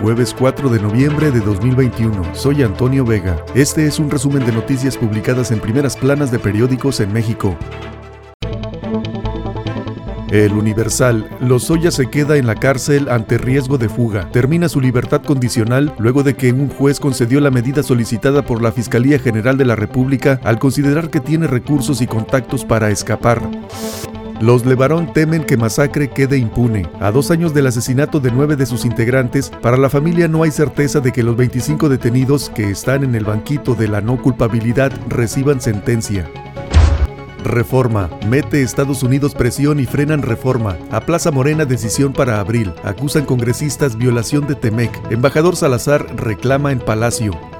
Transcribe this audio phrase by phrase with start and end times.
[0.00, 2.34] Jueves 4 de noviembre de 2021.
[2.34, 3.44] Soy Antonio Vega.
[3.54, 7.54] Este es un resumen de noticias publicadas en primeras planas de periódicos en México.
[10.30, 11.28] El Universal.
[11.40, 14.30] Lozoya se queda en la cárcel ante riesgo de fuga.
[14.30, 18.72] Termina su libertad condicional luego de que un juez concedió la medida solicitada por la
[18.72, 23.42] Fiscalía General de la República al considerar que tiene recursos y contactos para escapar.
[24.40, 26.88] Los Levarón temen que Masacre quede impune.
[26.98, 30.50] A dos años del asesinato de nueve de sus integrantes, para la familia no hay
[30.50, 34.92] certeza de que los 25 detenidos que están en el banquito de la no culpabilidad
[35.08, 36.26] reciban sentencia.
[37.44, 38.08] Reforma.
[38.28, 40.78] Mete Estados Unidos presión y frenan reforma.
[40.90, 42.72] A Plaza Morena decisión para abril.
[42.82, 44.90] Acusan congresistas violación de Temec.
[45.12, 47.59] Embajador Salazar reclama en Palacio.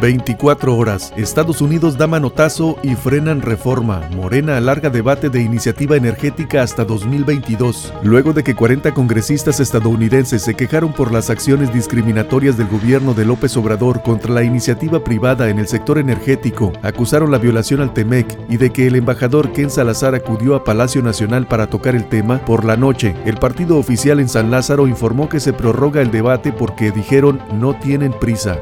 [0.00, 1.12] 24 horas.
[1.16, 4.08] Estados Unidos da manotazo y frenan reforma.
[4.16, 7.92] Morena alarga debate de iniciativa energética hasta 2022.
[8.02, 13.24] Luego de que 40 congresistas estadounidenses se quejaron por las acciones discriminatorias del gobierno de
[13.24, 18.38] López Obrador contra la iniciativa privada en el sector energético, acusaron la violación al TEMEC
[18.48, 22.44] y de que el embajador Ken Salazar acudió a Palacio Nacional para tocar el tema,
[22.44, 26.52] por la noche, el partido oficial en San Lázaro informó que se prorroga el debate
[26.52, 28.58] porque dijeron no tienen prisa.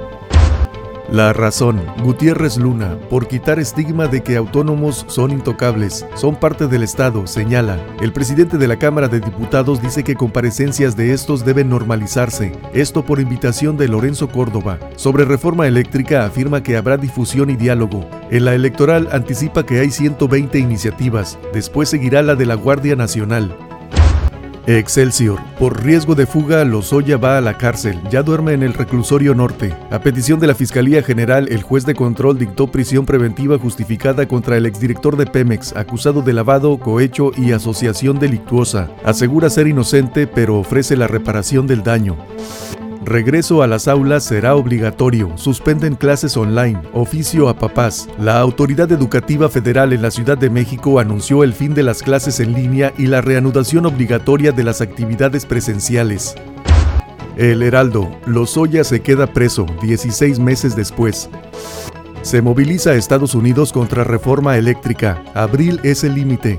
[1.13, 6.85] La razón, Gutiérrez Luna, por quitar estigma de que autónomos son intocables, son parte del
[6.85, 7.85] Estado, señala.
[8.01, 13.05] El presidente de la Cámara de Diputados dice que comparecencias de estos deben normalizarse, esto
[13.05, 14.79] por invitación de Lorenzo Córdoba.
[14.95, 18.09] Sobre reforma eléctrica afirma que habrá difusión y diálogo.
[18.31, 23.53] En la electoral anticipa que hay 120 iniciativas, después seguirá la de la Guardia Nacional.
[24.79, 25.41] Excelsior.
[25.59, 28.01] Por riesgo de fuga, Lozoya va a la cárcel.
[28.09, 29.75] Ya duerme en el reclusorio norte.
[29.91, 34.57] A petición de la Fiscalía General, el juez de control dictó prisión preventiva justificada contra
[34.57, 38.91] el exdirector de Pemex, acusado de lavado, cohecho y asociación delictuosa.
[39.05, 42.17] Asegura ser inocente, pero ofrece la reparación del daño.
[43.03, 45.33] Regreso a las aulas será obligatorio.
[45.39, 46.81] Suspenden clases online.
[46.93, 48.07] Oficio a papás.
[48.19, 52.41] La Autoridad Educativa Federal en la Ciudad de México anunció el fin de las clases
[52.41, 56.35] en línea y la reanudación obligatoria de las actividades presenciales.
[57.39, 58.11] El Heraldo.
[58.27, 61.31] Lozoya se queda preso 16 meses después.
[62.21, 65.25] Se moviliza a Estados Unidos contra reforma eléctrica.
[65.33, 66.59] Abril es el límite.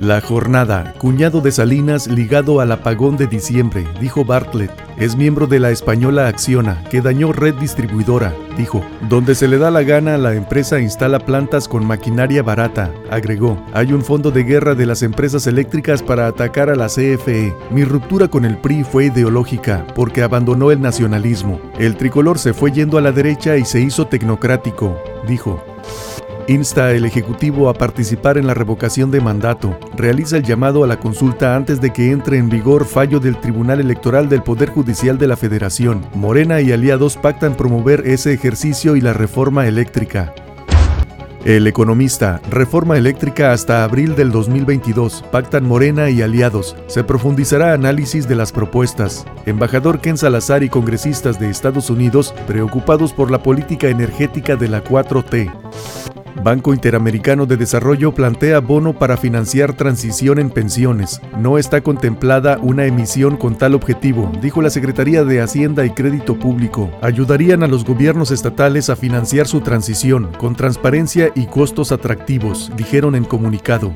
[0.00, 4.70] La jornada, cuñado de Salinas ligado al apagón de diciembre, dijo Bartlett.
[4.96, 8.80] Es miembro de la española Acciona, que dañó red distribuidora, dijo.
[9.08, 13.60] Donde se le da la gana, la empresa instala plantas con maquinaria barata, agregó.
[13.72, 17.52] Hay un fondo de guerra de las empresas eléctricas para atacar a la CFE.
[17.70, 21.60] Mi ruptura con el PRI fue ideológica, porque abandonó el nacionalismo.
[21.76, 25.60] El tricolor se fue yendo a la derecha y se hizo tecnocrático, dijo.
[26.48, 29.78] Insta al Ejecutivo a participar en la revocación de mandato.
[29.98, 33.80] Realiza el llamado a la consulta antes de que entre en vigor fallo del Tribunal
[33.80, 36.06] Electoral del Poder Judicial de la Federación.
[36.14, 40.32] Morena y aliados pactan promover ese ejercicio y la reforma eléctrica.
[41.44, 46.76] El economista, reforma eléctrica hasta abril del 2022, pactan Morena y aliados.
[46.86, 49.26] Se profundizará análisis de las propuestas.
[49.44, 54.82] Embajador Ken Salazar y congresistas de Estados Unidos preocupados por la política energética de la
[54.82, 55.52] 4T.
[56.42, 61.20] Banco Interamericano de Desarrollo plantea bono para financiar transición en pensiones.
[61.38, 66.38] No está contemplada una emisión con tal objetivo, dijo la Secretaría de Hacienda y Crédito
[66.38, 66.90] Público.
[67.02, 73.14] Ayudarían a los gobiernos estatales a financiar su transición con transparencia y costos atractivos, dijeron
[73.14, 73.92] en comunicado.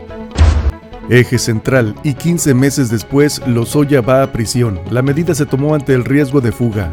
[1.08, 4.80] Eje central y 15 meses después Lozoya va a prisión.
[4.90, 6.90] La medida se tomó ante el riesgo de fuga.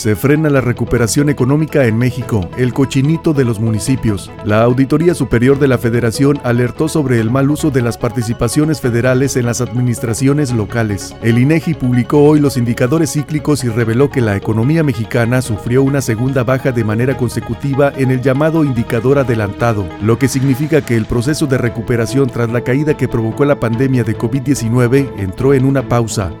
[0.00, 4.30] Se frena la recuperación económica en México, el cochinito de los municipios.
[4.46, 9.36] La Auditoría Superior de la Federación alertó sobre el mal uso de las participaciones federales
[9.36, 11.14] en las administraciones locales.
[11.20, 16.00] El INEGI publicó hoy los indicadores cíclicos y reveló que la economía mexicana sufrió una
[16.00, 21.04] segunda baja de manera consecutiva en el llamado indicador adelantado, lo que significa que el
[21.04, 25.86] proceso de recuperación tras la caída que provocó la pandemia de COVID-19 entró en una
[25.86, 26.32] pausa.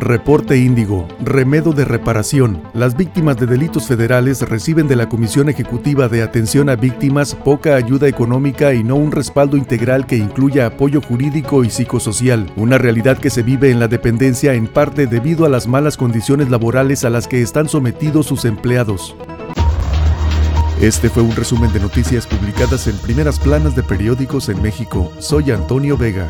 [0.00, 2.62] Reporte Índigo, remedo de reparación.
[2.72, 7.74] Las víctimas de delitos federales reciben de la Comisión Ejecutiva de Atención a Víctimas poca
[7.74, 13.18] ayuda económica y no un respaldo integral que incluya apoyo jurídico y psicosocial, una realidad
[13.18, 17.10] que se vive en la dependencia en parte debido a las malas condiciones laborales a
[17.10, 19.16] las que están sometidos sus empleados.
[20.80, 25.10] Este fue un resumen de noticias publicadas en primeras planas de periódicos en México.
[25.18, 26.28] Soy Antonio Vega.